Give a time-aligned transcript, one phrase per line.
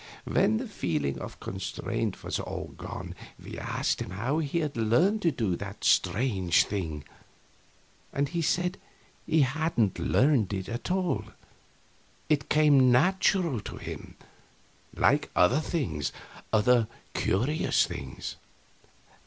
[0.25, 5.21] When the feeling of constraint was all gone we asked him how he had learned
[5.21, 7.03] to do that strange thing,
[8.11, 8.79] and he said
[9.27, 11.25] he hadn't learned it at all;
[12.29, 14.15] it came natural to him
[14.97, 16.11] like other things
[16.51, 18.37] other curious things.